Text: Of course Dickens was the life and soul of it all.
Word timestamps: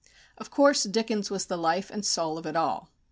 Of 0.39 0.49
course 0.49 0.81
Dickens 0.85 1.29
was 1.29 1.45
the 1.45 1.59
life 1.59 1.91
and 1.91 2.03
soul 2.03 2.39
of 2.39 2.47
it 2.47 2.55
all. 2.55 2.89